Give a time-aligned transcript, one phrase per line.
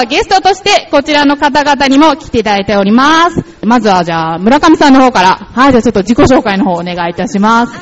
[0.00, 3.44] はゲストとしてこちらの方々にも来ていただいております。
[3.62, 7.72] まずはじゃあ村神さんの方から、はい、じゃあちょっと自己紹介の方お願いいたします。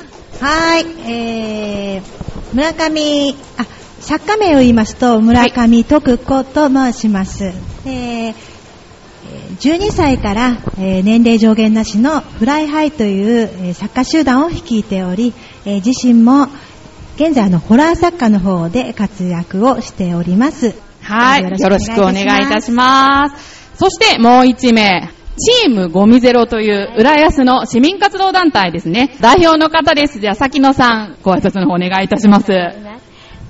[0.43, 2.03] はい、えー、
[2.55, 3.67] 村神、あ、
[4.01, 7.53] 作家名を言いますと、村神徳子と申します。
[7.87, 8.35] えー
[9.61, 15.33] 12歳から、えー年齢上限なしのフライハイという、えー作家集団を率いており、
[15.65, 16.49] えー自身も
[17.17, 20.88] 現在のホラー作家の方で活躍をしております。
[21.09, 23.77] はい、よよろしくお願いいたします。
[23.79, 29.17] そしてもう一名、チームゴミゼロという浦安の市民活動団体ですね。
[29.21, 30.21] 代表の方です。
[30.21, 32.53] じゃあ、崎野さん、ご挨拶の方お願いいたします。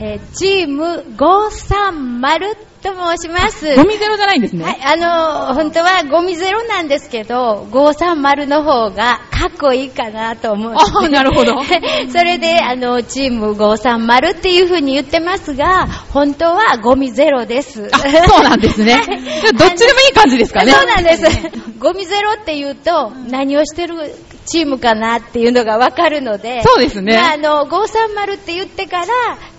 [0.01, 3.77] えーチーム530と申します。
[3.77, 4.65] ゴミゼロじゃないんですね。
[4.65, 10.73] はい、あのー本当はゴミゼロなんですけど、530の方がかっこいいかなと思う。
[10.73, 11.57] あーなるほど
[12.13, 17.89] それで、あの、チーム530っていう風に言ってますが、本当はゴミゼロです。
[17.93, 18.95] あそうなんですね。
[18.95, 19.03] はい
[19.55, 20.73] どっちでもいい感じですかね。
[20.73, 21.25] そうなんです。
[21.79, 24.15] ゴミゼロって言うと、何をしてる
[24.47, 29.07] チームかなっていうのがわかるので、そうですねまあ、あの、530って言ってから、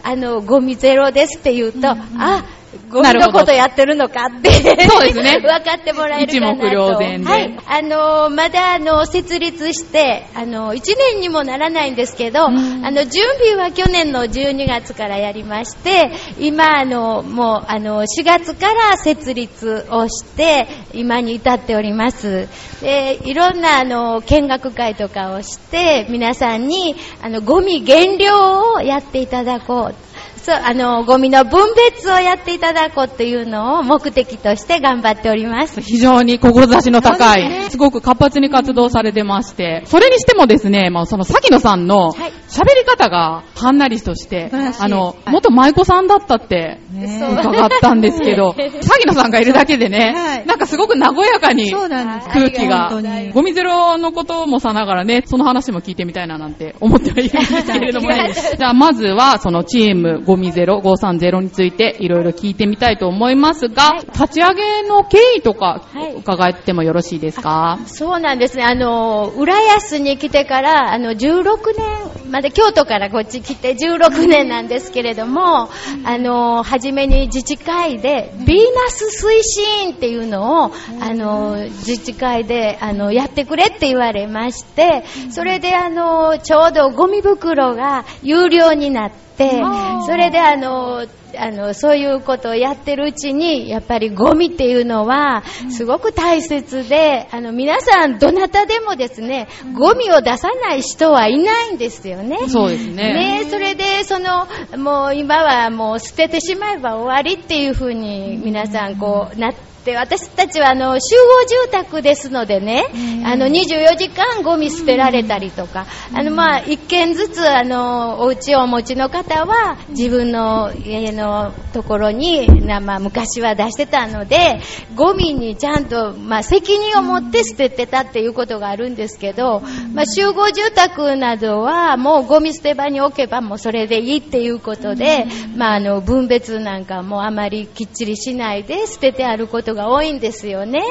[0.04, 2.44] あの、ゴミゼロですって言うと、あ、ゴミなる
[2.92, 4.52] ほどのことやってるのかって。
[4.52, 6.68] そうですね 分かってもらえるかなと。
[6.68, 7.60] 一目瞭然ではい。
[7.68, 10.82] あの、まだ、あの、設立して、あの、1
[11.14, 22.48] 年にもならないんですけど、あの、準備は去年の12月からやりまして、今、あの、もう、あの、4月から設立をして、今に至っております。
[22.82, 30.09] で、いろんな、あの、見学会とかをして、皆さんに、あの、ゴミ減量をやっていただこう。
[30.40, 35.82] そう、あの、ゴミの分別をやっていただこうというのを目的として頑張っております。
[35.82, 44.50] 非常に志の高い、すごく活発に活動されてまして、それにしてもですね、まあその、崎野さんのはい喋り方がはんなりとして
[44.80, 45.32] あの、はい。
[45.32, 47.20] 元舞妓さんだったってね。
[47.40, 52.92] 伺ったんですけど、崎 野さんがいるだけで はねい、なんかすごく和やかに空気が。
[53.34, 58.32] ゴミゼロのこともさながらね、その話も聞いてみたいななんて 思ってはいるんですけれどもね。
[58.58, 66.14] じゃあまずはそのチームゴミゼロ530についていろいろ聞いてみたいと思いますが、立ち上げの経緯とかはい。
[66.16, 67.80] 伺ってもよろしいですか？
[67.86, 68.64] そうなんですね。
[68.64, 71.44] あの、浦安に来てから、あの、16
[71.78, 75.70] 年まで、京都からこっち来て16年なんですけれども、
[76.06, 89.62] あの、初めに自治会で、ヴィーナス推進っていうのを、あの、自治会で、あの、やってくれって言われまして、それで、あの、ちょうどゴミ袋が有料になって、
[90.06, 91.06] それで、あの、
[91.38, 99.48] あの、そういうことをやってるうちに、やっぱりゴミっていうのは、すごく大切で、あの、皆さん、どなたでもですね、
[99.78, 102.29] ゴミを出さない人はいないんですよね。
[102.48, 103.42] そうですね。
[103.42, 104.48] ねそれで、その、
[104.78, 112.86] もう今はもう捨ててしまえば終わりっていうふうに皆さんこうなって、私たちはあの集合住宅ですのでね、
[113.26, 124.60] あの24時間ゴミ捨てられたりとか、あのまあ一軒ずつあのお家をお持ちの方は自分の家のところに、なまあ昔は出してたので、
[124.96, 129.62] ゴミにちゃんとまあ責任を持って捨ててたっていうことがあるんですけど、
[129.94, 135.26] まあ集合住宅などはもうゴミ捨て場に置けばもうそれでいいっていうことで、
[135.56, 140.82] まああの分別なんかもあまりきっちりしないで捨ててあることが多いんですよね。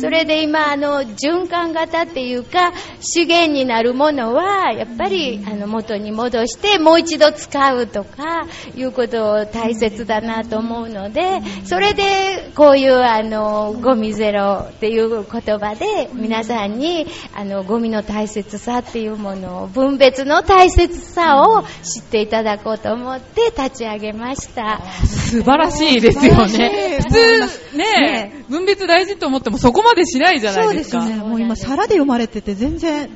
[0.00, 15.24] それで今あの循環型っていうか資源になるものはやっぱりあの元に戻してもう一度使うとかいうこと大切だなと思うので、それでこういうあのゴミゼロっていう言
[15.58, 24.80] 葉で皆さんにあのゴミの大切さっていうものを分別の大切さを知っていただこうと思って立ち上げました。
[25.06, 26.98] 素晴らしいですよね。
[27.00, 30.78] 普素晴らしい通、ね、分別大事と思ってもそこまでしないじゃなそいうでか。
[30.78, 31.14] ですすよね。
[31.16, 33.08] もう今、皿で読まれてて全然、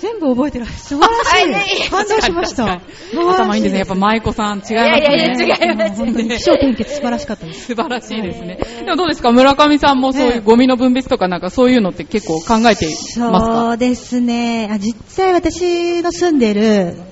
[0.00, 0.66] 全部覚えてる。
[0.66, 1.90] 素晴らしはいい。
[1.90, 2.80] 感動しました。
[3.14, 3.78] 頭いいんですね。
[3.78, 4.76] やっぱ舞妓さん違いますね。
[4.76, 7.66] いやいや違います本当に、気象転結素晴らしかったです。
[7.66, 8.58] 素晴らしいですね。
[8.84, 9.30] でもどうですか？
[9.30, 13.30] 村上さんもそういうゴミの分別とかなんかそういうのって結構考えていますか？
[13.30, 14.68] そうですね。
[14.72, 16.62] あ実際私の住んでる、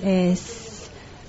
[0.03, 0.64] えー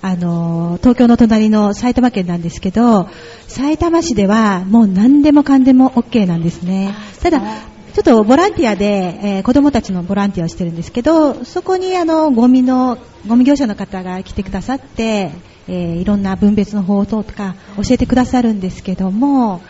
[0.07, 3.09] あのー、東京の隣の埼玉県なんですけど、
[3.49, 6.95] 埼玉市ではもう何でもかんでも OK なんですね。
[7.21, 15.33] ただ、ちょっとボランティアで、えー子供たちのボランティアをしてるんですけど、そこにあの、ゴミの、ゴミ業者の方が来てくださって、
[15.67, 19.63] えーいろんな分別の方法とか教えてくださるんですけども、ま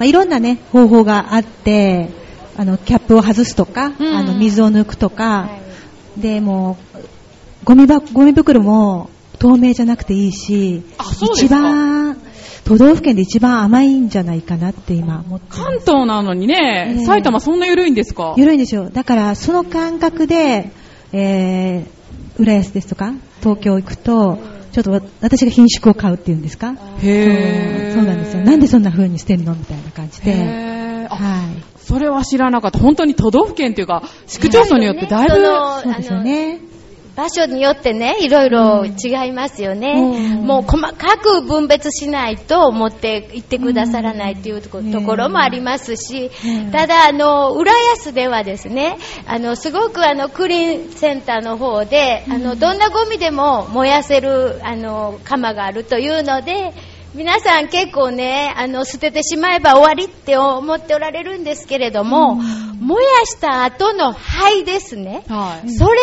[0.00, 2.10] あ、いろんなね、方法があって、
[2.56, 5.50] あの、キャップを外すとか、うんあの、水を抜くとか、
[6.16, 6.98] で、もう、
[7.64, 9.10] ゴミば、ゴミ袋も、
[9.40, 10.82] 透明じゃなくていいし
[11.34, 12.16] 一番
[12.64, 15.62] 都道府県で一番甘いんじゃないかなって今思ってます。
[15.62, 17.04] 関東なのにね、ええ。
[17.04, 18.34] 埼玉そんな緩いんですか？
[18.36, 18.90] 緩いんですよ。
[18.90, 20.70] だからその感覚で、
[21.12, 24.38] えー、浦安ですとか東京行くと
[24.72, 26.74] ちょっとわ私が品種を買うっていうんですか？
[27.02, 28.42] へーそうそうなんですよ。
[28.44, 31.64] なんでそんな風にしてるのみたいな感じで、へはい。
[31.82, 32.78] それは知らなかった。
[32.78, 36.60] 本当に都道府県というか、市区町村によってだいぶ、そのそうですよね
[37.20, 39.92] 場所によってね、いろいろ違いますよね。
[39.92, 48.96] うんもう細かく分別しないと持って行ってくださらないというとこ,、ろもありますし、うんただ、あの、浦安ではですね、
[49.26, 56.72] あの、すごくあの、クリーンセンターの方で、あの、どんなゴミでも燃やせる、あの、釜があるというので、
[57.12, 62.36] 皆さん結構ね、あの、捨ててしまえば終わりって思っておられるんですけれども、
[62.80, 65.24] 燃やした後の灰ですね。
[65.28, 65.70] はい。
[65.70, 65.96] それ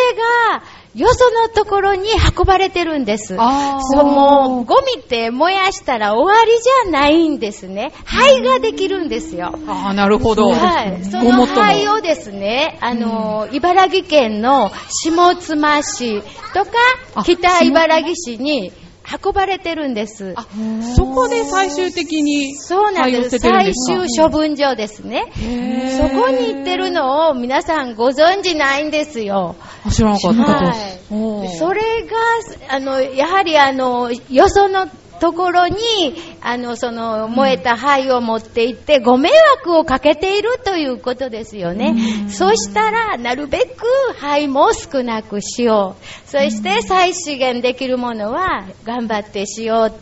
[0.51, 0.63] が、
[0.97, 3.27] よそのところに運ばれてるんです。
[3.27, 7.93] そう、もう、ゴミって燃やしたら終わりじゃないんですね。
[8.03, 9.53] 灰ができるんですよ。
[9.67, 10.49] ああ、なるほど。
[10.49, 11.05] はい。
[11.05, 16.21] その灰をですね、あの、茨城県の下妻市
[16.53, 16.71] とか
[17.13, 18.71] あ、北茨城市に
[19.23, 20.33] 運ばれてるんです。
[20.35, 20.47] あ、
[20.95, 23.39] そこで最終的にそうなんです。
[23.39, 25.31] 最終処分場ですね。
[25.97, 29.55] そこに行ってるのを皆さんご存知ないんですよ。
[29.85, 31.13] あ知らなかったはいです。
[31.13, 34.87] おーそれが、あの、やはりあの、よその
[35.19, 35.77] ところに、
[36.41, 41.95] あの、その、燃えた灰を持って行って、ご迷惑をかけているということですよね。
[42.29, 43.85] そしたら、なるべく
[44.17, 46.29] 灰も少なくしよう。
[46.29, 49.93] そして、再資源できるものは、頑張ってしよう。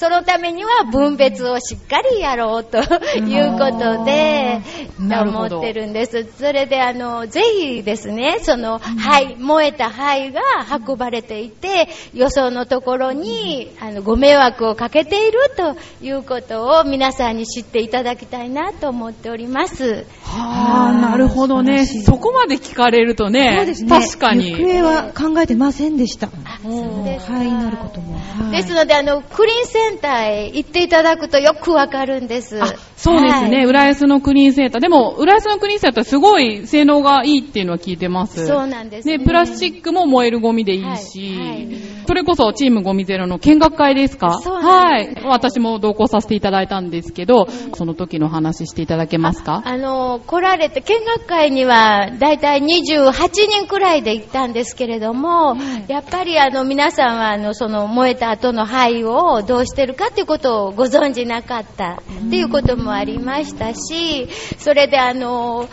[0.00, 4.62] そのためには分別をしっかりやろうということで、
[4.98, 6.26] 思ってるんです。
[6.38, 10.40] それで、あの、ぜひですね、その、灰、燃えた灰が
[10.88, 20.06] 運ばれていて、よそのところに、あの、ご迷惑をかけているということを皆さんに知っていただきたいなと思っております。
[20.22, 21.84] はあ、なるほどね。
[21.84, 23.90] そこまで聞かれるとね、そうですね。
[23.90, 24.52] 確かに。
[24.52, 26.30] 行方は考えてませんでした。
[26.62, 27.34] そうですか。
[27.34, 28.50] 灰になることも、はい。
[28.52, 32.62] ですので、あの、クリーンセンターへ行っていただくとよくわかるんです。
[32.62, 32.66] あ
[32.96, 34.80] そうですね、はい浦安のクリーンセンター。
[34.80, 38.46] でも、浦安のクリーンセンターすごい性能がいいっていうのは聞いてます。
[38.46, 41.68] そうなんですねで、プラスチックも燃えるゴミでいいし、はいはい
[42.06, 44.40] それこそチームゴミゼロの見学会ですか？
[44.42, 45.20] そうはいなんで。
[45.28, 49.62] 私も同行させていただいたんですけど、その時の話していただけますか？
[49.64, 53.12] あの、来られて、見学会には、だいたい28
[53.48, 55.56] 人くらいで行ったんですけれども、
[55.86, 64.28] やっぱりあの、皆さんは、あの、その、燃えた後の灰をどうしててるかっていうことをご存じなかったっていうこともありましたし、
[64.58, 65.70] それであの、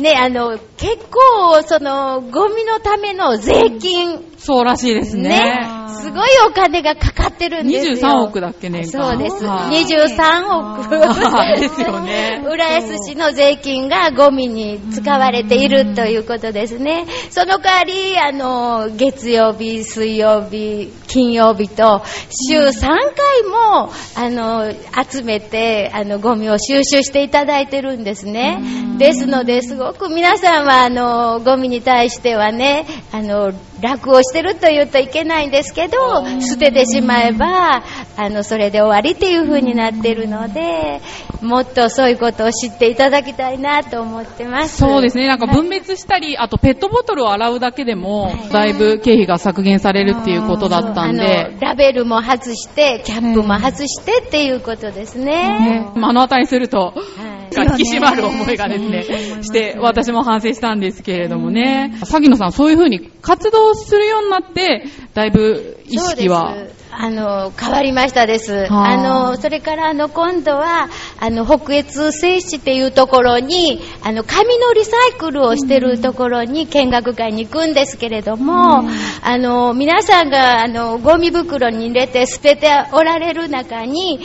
[0.00, 5.28] ね、あの、結構、その、ゴミのための税金、そうらしいですね。
[5.28, 5.68] ね、
[6.00, 8.08] すごいお金がかかってるんですよ。
[8.08, 9.44] 23億だっけ年間そうです。
[9.44, 11.60] はい23億。
[11.60, 17.06] ですよね 浦安市の税金がゴミに使われているということですね。
[17.30, 22.02] その代わり、あの、月曜日、水曜日、金曜日と、
[22.50, 24.72] 週3回も、あの、
[25.10, 28.62] 集めて、あの、ゴミを収集していただいてるんですね。
[28.96, 35.96] ですので、すごく皆さんは、あの、ゴミに対してはね、あの、楽をしてると言うといけないんですけど、
[36.40, 37.82] 捨ててしまえば、
[38.16, 41.00] あの、それで終わりっていう風になってるので、
[41.42, 44.78] もっとそういうことを知っていただきたいなと思ってます。
[44.78, 45.26] そうですね。
[45.26, 45.56] なんかはい。
[45.56, 55.30] 分別したり、あとペットボトルを洗うだけでもはい、だいぶ経費が削減されるっていうことだったんあでの、、ラベルも外して、キャップも外してっていうことですね。
[55.30, 56.92] ね、目の当たりにすると、は
[57.36, 57.40] い。
[57.52, 59.02] 引き締まる思いがですね、
[59.42, 61.92] して、私も反省したんですけれどもね。
[62.08, 64.84] 萩野さん、そういうふうに活動するようになって、
[65.14, 66.56] だいぶ意識は。
[66.92, 68.66] あの、変わりましたです。
[68.66, 68.88] はあ。
[68.88, 78.84] あの、それからあの、今度は、あの、北越製紙っていうところに、あの、紙のリサイクルをしてるところに見学会に行くんですけれども、
[79.22, 84.20] あの、皆さんが、あの、ゴミ袋に入れて捨てておられる中に、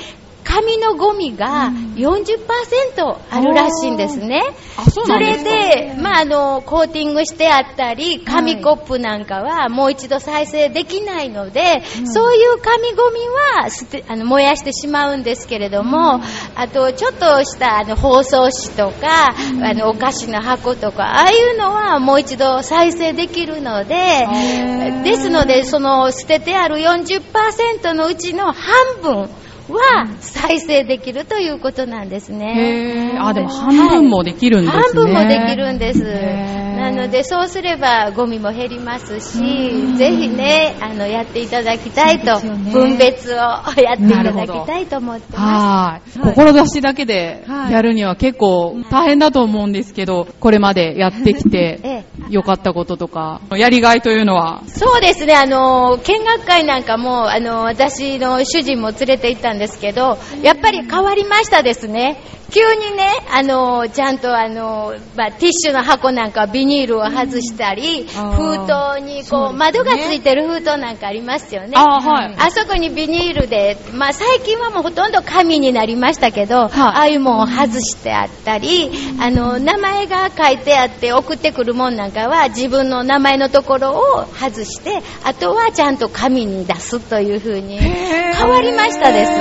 [0.45, 4.43] 紙のゴミが40%あるらしいんですね。
[4.77, 5.19] あ、そすか？
[5.19, 13.19] れで、まあ、あの、コーティングしてあったり、紙コップなんかはもう一度再生できないので、そういう紙ゴミ
[13.61, 16.21] は捨てあの燃やしてしまうんですけれども、
[16.55, 19.33] あと、ちょっとしたあの包装紙とか、
[19.63, 24.27] あの、お菓子の箱とか、ああいうのはもう一度再生できるので、
[25.03, 29.29] ですので、その捨ててある40%のうちの半分、
[29.73, 33.17] は再生できるということなんですね。
[33.19, 34.83] あ、でも半分もできるんですね。
[34.83, 36.65] 半分もできるんです。
[36.75, 46.19] なのでそうすればゴミも減りますしぜひねあのやっていただきたいと、ね分別をやっていただきたいと思ってまはい。
[46.19, 51.49] はい志だけではいやるには結構大変だと思うんですけど、これまでやってきす。
[51.49, 62.21] てええ良かったこととか、やりがいというのは、そうですね、あの、見学会なんかも、あの、私の主人も連れて行ったんですけど、やっぱり変わりましたですね。
[62.51, 69.57] 急にね、あの、ちゃんとあの、まあ、ティッシュの箱なんかビニールを外したり、あー封筒にこう、ね。
[69.57, 71.73] 窓がついてる封筒なんかありますよね。
[71.75, 72.35] あーはい。
[72.37, 76.71] あそこにビニールで、まあ最近はもうほとんど紙になりましたけど、はい。
[76.71, 89.31] ああいうもんを外してあったり、あの、名前が書いてあって送ってくるもんなんかは自分の名前のところを外して、あとはちゃんと紙に出すという風に変わりましたです。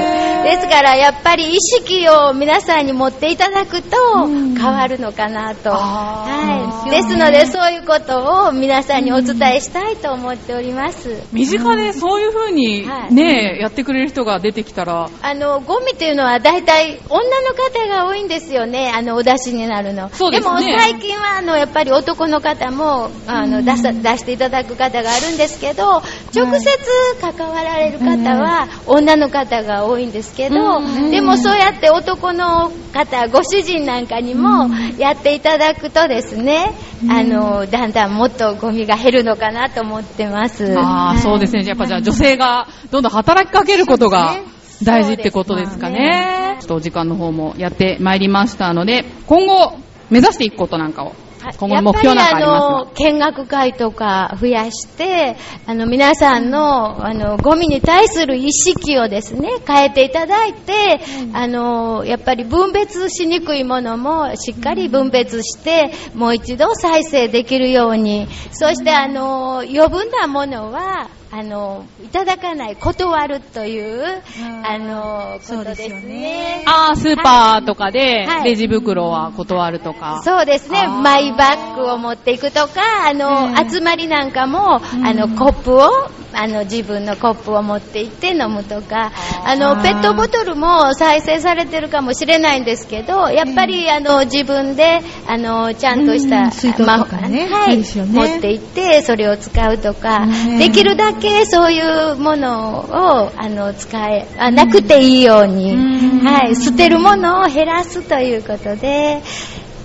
[0.44, 3.96] ですからやっぱり意識を皆さんに持っていただくと
[4.26, 5.70] 変わるのかなと。
[5.70, 6.90] はい。
[6.90, 11.22] ですのでそういうことを皆さんにお伝えしたいと思っております。
[11.32, 13.14] 身近でそういう風にはい。
[13.14, 20.08] ね、やってくれる人が出てきたら、あの、ゴミっていうのは大体女の方が多いんですよね、あの、お出しになるの。
[20.10, 20.50] そうですね。
[20.50, 26.02] も最近はあの、やっぱり男の方も、あの、出さ、出していただく方があるんですけど、
[26.34, 26.78] 直接
[27.20, 31.10] 関わられる方は女の方が多いんですけど、うん。
[31.10, 36.72] でもそうやって男の方、ご主人なんかにもやっていただくとですね、
[37.10, 40.78] あの、だんだんもっとゴミが減るのかなと思ってます。
[40.78, 41.64] ああ、そうですね。
[41.64, 44.36] やっぱじゃあ女性がどんどん働きかけることが
[44.84, 46.56] 大事ってことですかね。
[46.60, 49.76] ちょっとお時間の方もやってまいりましたので、今後
[50.10, 51.14] 目指していくことなんかを、
[51.52, 55.36] 今後の目標なんかありますやっぱりあの見学会とか増やして、
[55.66, 61.00] あの皆さんのあのゴミに対する意識をですね変えていただいて、
[61.32, 74.22] あのやっぱり分別しにくいものもしっかり分別して、もう一度再生できるように、そしてあの余分なものはあのいただかない、断るという
[74.62, 76.62] あのことですそうですよねね。
[76.64, 80.22] ああ、スーパーとかではいレジ袋は断るとか。
[80.22, 80.86] そうですね。
[80.86, 84.80] マイバッグを持っていくとか、あの、うん集まりなんかも、あ
[85.12, 85.88] の、コップを、
[86.36, 89.12] あの、自分のコップを持って行って飲むとか、
[89.44, 97.48] あの、ペットボトルも再生されてるかもしれないんですけど、やっぱり、あの、自分で、あの、ちゃんとした、うん水筒とかね。
[97.50, 97.84] まはいね。
[97.84, 106.20] 持って行って、それを使うとか、ねできるだけそういうものを、あの、使え、あなくていいように、うん。
[106.24, 109.22] はい、捨てるものを減らすということで、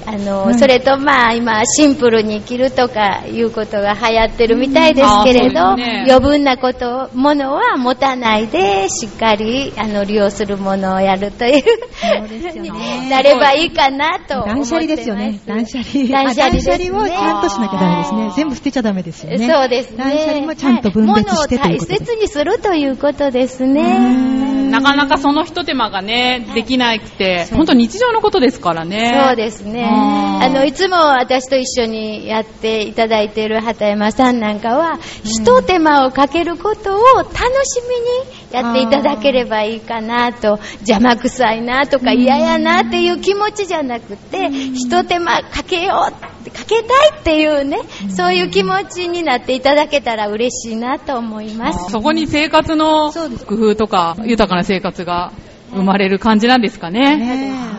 [0.10, 14.72] あの、はいそれとまあ今シンプルに生きるとかいうことが流行ってるみたいですけれど、うんね余分なこと、ものは持たないでしっかりあの利用するものをやるという、そうですよねになればいいかなと思ってます。
[14.72, 15.40] 断捨離ですよね。
[15.46, 16.08] 断捨離。
[16.08, 18.32] 断捨離ね捨離をちゃんとしなきゃダメですね。
[18.36, 19.48] 全部捨てちゃダメですよね。
[19.48, 19.98] そうですね。
[19.98, 24.29] 断捨離もちゃんと分別してとはいを大切にするということですうね。
[24.70, 24.72] ん。
[24.72, 29.22] なかなかその一手間がね、できなくて、本当日常のことですからね。
[29.26, 29.86] そうですね。
[29.86, 37.36] あの、いつも私と一緒にやっていただいている畑山さんなんかは、一手間をかけることを楽
[37.66, 51.92] しみにやっていただければいいかなと、邪魔くさいなとか嫌やなっていう気持ちじゃなくて、一手間かけようって、かけたいっていうね、そういう気持ちになっていただけたら嬉しいなと思います。
[51.92, 55.32] そこに生活の工夫とか、豊かな生活が
[55.72, 57.18] 生まれる感じなんですかね。
[57.18, 57.70] ね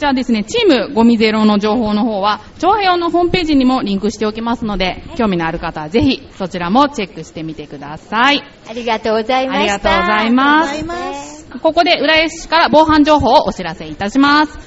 [0.00, 8.42] じゃあですね、チームゴミゼロの情報の方は、長平のホームページにもリンクしておきますので、興味のある方はぜひそちらもチェックしてみてください。
[8.66, 9.60] ありがとうございました。
[9.60, 11.46] ありがとうございすます。
[11.62, 14.58] ここで浦安市から防犯情報をお知らせいたします。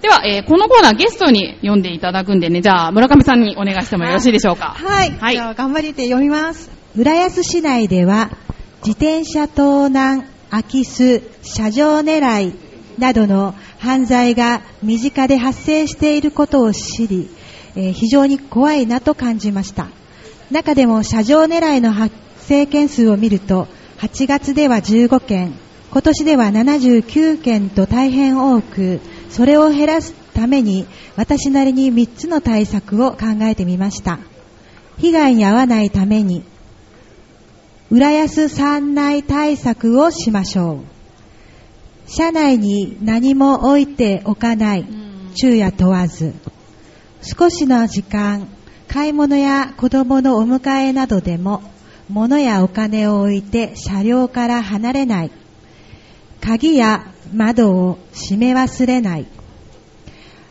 [0.00, 4.76] では、えーこのコーナーゲストに読んでいただくんでね、じゃあ村上さんにお願いしてもよろしいでしょうか。
[4.78, 5.10] はい。
[5.10, 6.70] はいじゃあ頑張りて読みます。
[6.96, 8.30] 浦安市内では、
[8.80, 12.54] 自転車盗難、空き巣、車上狙い
[12.98, 17.28] などの犯罪が身近で発生していることを知り、
[17.76, 19.88] えー非常に怖いなと感じました。
[20.50, 23.66] 中でも車上狙いの発生件数を見ると、
[23.98, 25.54] 8月では15件、
[25.90, 34.18] 今年では79件と大変多く、それを減らすために私なりに3つの対策を考えてみました。
[34.98, 36.44] 被害に遭わないために、
[37.90, 40.80] 浦安山内対策をしましょ
[42.06, 42.10] う。
[42.10, 44.86] 車内に何も置いておかない、
[45.34, 46.34] 昼夜問わず。
[47.22, 48.46] 少しの時間、
[48.88, 51.62] 買い物や子供のお迎えなどでも、
[52.10, 55.30] 物やお金を置いて車両から離れない。
[56.42, 59.26] 鍵や窓を閉め忘れない。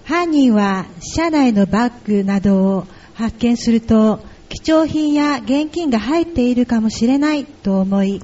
[0.06, 8.22] 犯人は車内のバッグなどを発見すると貴重品や現金が入っているかもしれないと思い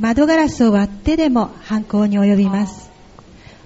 [0.00, 2.90] 窓ガラスを割ってでも犯行に及びます。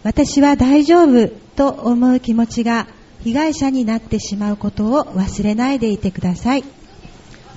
[0.04, 2.86] 私は大丈夫と思う気持ちが
[3.24, 6.64] 被害者になってしまうことを忘れないでいてください。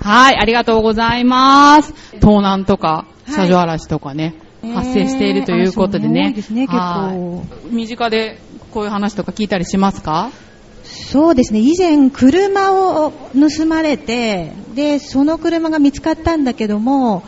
[0.00, 1.92] はい、ありがとうございます。
[2.20, 4.34] 盗難とか、はい車上荒らしとかね、
[4.74, 6.32] 発生しているということでえーあね。
[6.32, 6.74] 結構。
[6.74, 7.74] はい。
[7.74, 8.40] 身近で
[8.72, 10.30] こういう話とか聞いたりしますか？
[10.84, 17.22] そうですね、以前、車を盗まれて、で、その車が見つかったんだけども、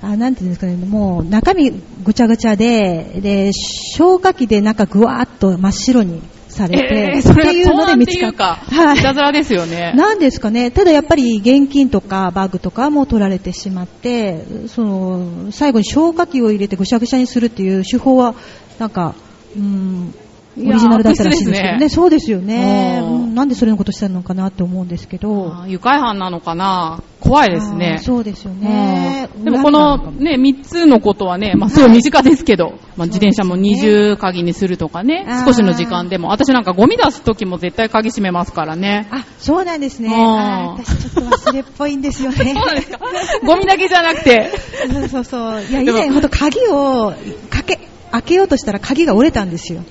[0.00, 1.72] あなんていうんですかね、もう中身
[2.04, 8.36] ぐちゃぐちゃで、で、消火器でなんかぐわーっと真っ白にされて、えー、それっていうので見つかった。
[8.36, 9.92] か、いたずらですよね。
[9.96, 18.34] なんですかね、ただやっぱり現金とかバッグとかも取られてしまって、その最後に消火器を入れてぐしゃぐしゃにするっていう手法は、
[18.78, 19.14] なんか、
[19.56, 20.14] うん、
[20.58, 23.14] オリジナルだったらしいんですけどね、 そうですよね、うん。
[23.14, 23.34] うん。
[23.34, 27.02] なんでそれのことしたのかなって思うんですけど、愉快犯なのかな。
[27.20, 28.02] 怖いですあねー。
[28.02, 29.44] そうですよね、うん。
[29.44, 36.28] でもこのね、3つのことはね、まあすごい身近ですけど、まあ自転車も二重鍵にするとかね少しの時間でも。
[36.28, 39.08] 私なんかゴミ出す時も絶対鍵閉めますからね。
[39.10, 42.54] あそうなんですね、私、ちょっと忘れっぽいんですよね。
[42.54, 42.90] そうです。
[42.90, 42.98] か
[43.44, 44.50] ゴミだけじゃなくて。
[44.90, 45.62] そうそうそう。
[45.62, 47.12] いや、以前、ほんと鍵を
[47.50, 47.78] かけ、
[48.10, 49.82] 開けようとしたら鍵が折れたんですよ。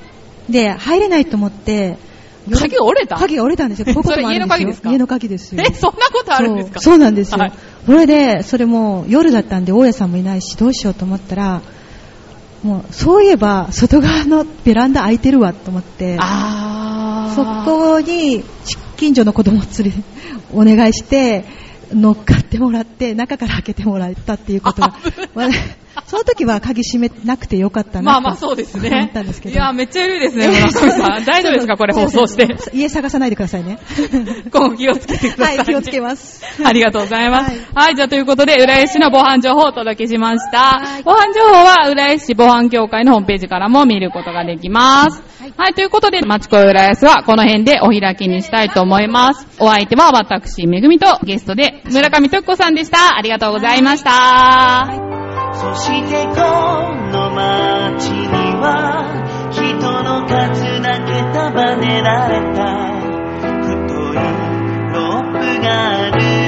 [0.49, 1.97] で、入れないと思って、
[2.51, 3.17] 鍵が折れた？
[3.17, 3.87] 鍵が折れたんですよ。
[3.93, 4.89] ここ家の鍵ですか？
[4.91, 5.61] 家の鍵ですよ。
[5.67, 6.79] え、そんなことあるんですか？
[6.79, 7.37] そうそうなんですよ。
[7.39, 7.51] はい
[7.85, 11.61] それで、それも夜だったんで、大家さんもいないし、どうしようと思ったら、
[12.61, 16.17] もう、そういえば、外側のベランダ開いてるわと思って。
[17.33, 18.43] そこに、
[18.97, 19.93] 近所の子供連れ、
[20.53, 21.45] お願いして、
[21.93, 24.93] 乗っかってもらって、中から開けてもらったっていうことが、
[25.33, 25.47] まあ
[26.05, 28.89] その時は鍵閉めなくてよかったなとまあまあそうですね。
[28.89, 29.55] 思ったんですけど。
[29.55, 31.23] いや、めっちゃ緩いですね、村上さん。
[31.25, 31.77] 大丈夫ですか？
[31.77, 32.55] これ放送して。
[32.73, 33.79] 家探さないでくださいね。
[34.51, 36.43] 今後気をつけてください、はい、気をつけます。
[36.63, 37.51] ありがとうございます。
[37.73, 40.57] は、はいいじゃあということで、浦安市の防犯情報をお届けしました。
[40.57, 45.21] はい防犯情報は、浦安市防犯協会のホームページからも見ることができます。
[45.57, 49.47] はい、ということで、町子浦安はこの辺でお開きにしたいと思います。
[49.59, 53.17] お相手は私、めぐみとゲストで村上徳子さんでした。
[53.17, 54.87] ありがとうございました。
[55.87, 56.35] してこ
[57.11, 58.27] の街に
[58.59, 59.07] は
[59.51, 62.59] 人の数だけ束ねられた
[63.63, 63.71] 太
[64.11, 64.19] い
[64.93, 65.67] ロープが
[65.99, 66.46] ある